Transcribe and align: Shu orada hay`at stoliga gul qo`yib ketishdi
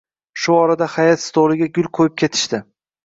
Shu 0.43 0.53
orada 0.59 0.87
hay`at 0.93 1.21
stoliga 1.25 1.67
gul 1.77 1.91
qo`yib 1.99 2.17
ketishdi 2.23 2.65